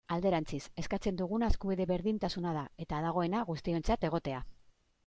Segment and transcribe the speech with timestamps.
[0.13, 4.43] Alderantziz, eskatzen duguna eskubide berdintasuna da, eta dagoena, guztiontzat egotea.